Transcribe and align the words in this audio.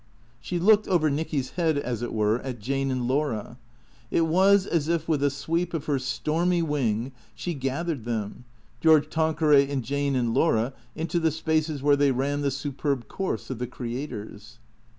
She 0.39 0.57
looked, 0.57 0.87
over 0.87 1.11
Nicky's 1.11 1.51
head 1.51 1.77
as 1.77 2.01
it 2.01 2.11
were, 2.11 2.39
at 2.39 2.57
Jane 2.59 2.89
and 2.89 3.07
Laura. 3.07 3.59
It 4.09 4.21
was 4.25 4.65
as 4.65 4.87
if 4.87 5.07
with 5.07 5.21
a 5.21 5.29
sweep 5.29 5.75
of 5.75 5.85
her 5.85 5.99
stormy 5.99 6.63
wing 6.63 7.11
she 7.35 7.53
gathered 7.53 8.03
them, 8.03 8.45
George 8.79 9.09
Tanqueray 9.11 9.69
and 9.69 9.83
Jane 9.83 10.15
and 10.15 10.33
Laura, 10.33 10.73
into 10.95 11.19
the 11.19 11.29
spaces 11.29 11.83
where 11.83 11.95
they 11.95 12.11
ran 12.11 12.41
the 12.41 12.49
superb 12.49 13.07
course 13.09 13.51
of 13.51 13.59
the 13.59 13.67
creators. 13.67 14.57